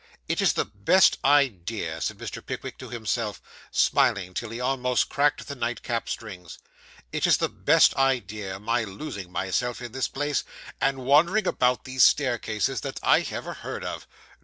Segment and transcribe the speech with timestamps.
[0.27, 2.43] 'It is the best idea,' said Mr.
[2.43, 6.57] Pickwick to himself, smiling till he almost cracked the nightcap strings
[7.11, 10.43] 'it is the best idea, my losing myself in this place,
[10.81, 14.07] and wandering about these staircases, that I ever heard of.